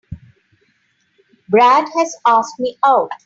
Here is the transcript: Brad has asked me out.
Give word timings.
Brad 1.47 1.87
has 1.95 2.17
asked 2.25 2.59
me 2.59 2.75
out. 2.83 3.11